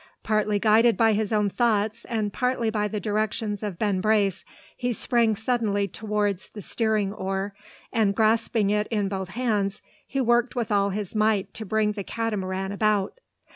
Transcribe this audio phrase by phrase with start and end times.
[0.23, 4.43] Partly guided by his own thoughts and partly by the directions of Ben Brace,
[4.75, 7.53] he sprang suddenly towards the steering oar;
[7.93, 12.03] and, grasping it in both hands, he worked with all his might to bring the
[12.03, 13.19] Catamaran about.